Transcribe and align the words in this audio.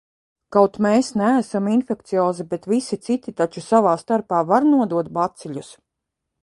Kaut 0.55 0.77
mēs 0.85 1.09
neesam 1.21 1.67
infekciozi, 1.73 2.47
bet 2.55 2.65
visi 2.73 3.01
citi 3.09 3.37
taču 3.43 3.67
savā 3.69 3.93
starpā 4.05 4.45
var 4.55 4.69
nodot 4.75 5.15
baciļus. 5.21 5.73